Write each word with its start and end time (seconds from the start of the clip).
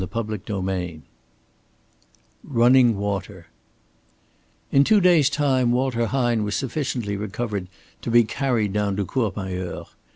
CHAPTER 0.01 0.39
XXVI 0.39 1.01
RUNNING 2.43 2.97
WATER 2.97 3.45
In 4.71 4.83
two 4.83 4.99
days' 4.99 5.29
time 5.29 5.71
Walter 5.71 6.07
Hine 6.07 6.43
was 6.43 6.55
sufficiently 6.55 7.15
recovered 7.15 7.67
to 8.01 8.09
be 8.09 8.23
carried 8.23 8.73
down 8.73 8.95
to 8.95 9.05
Courmayeur. 9.05 9.85